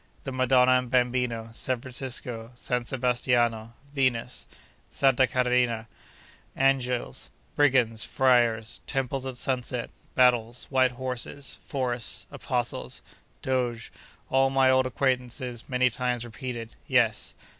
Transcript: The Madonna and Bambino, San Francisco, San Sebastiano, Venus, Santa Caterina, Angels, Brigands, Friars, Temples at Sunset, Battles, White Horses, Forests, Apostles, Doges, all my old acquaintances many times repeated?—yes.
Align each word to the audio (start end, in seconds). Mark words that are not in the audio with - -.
The 0.23 0.31
Madonna 0.31 0.79
and 0.79 0.89
Bambino, 0.89 1.49
San 1.51 1.79
Francisco, 1.79 2.49
San 2.55 2.85
Sebastiano, 2.85 3.73
Venus, 3.93 4.47
Santa 4.89 5.27
Caterina, 5.27 5.85
Angels, 6.57 7.29
Brigands, 7.55 8.03
Friars, 8.03 8.81
Temples 8.87 9.27
at 9.27 9.37
Sunset, 9.37 9.91
Battles, 10.15 10.65
White 10.71 10.93
Horses, 10.93 11.59
Forests, 11.67 12.25
Apostles, 12.31 13.03
Doges, 13.43 13.91
all 14.31 14.49
my 14.49 14.71
old 14.71 14.87
acquaintances 14.87 15.69
many 15.69 15.91
times 15.91 16.25
repeated?—yes. 16.25 17.35